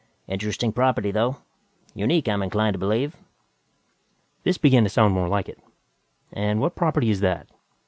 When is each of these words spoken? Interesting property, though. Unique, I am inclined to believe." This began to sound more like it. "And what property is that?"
Interesting 0.27 0.71
property, 0.73 1.11
though. 1.11 1.43
Unique, 1.93 2.27
I 2.27 2.31
am 2.33 2.41
inclined 2.41 2.73
to 2.73 2.79
believe." 2.79 3.15
This 4.41 4.57
began 4.57 4.81
to 4.83 4.89
sound 4.89 5.13
more 5.13 5.27
like 5.27 5.47
it. 5.47 5.59
"And 6.33 6.59
what 6.59 6.73
property 6.75 7.11
is 7.11 7.19
that?" 7.19 7.45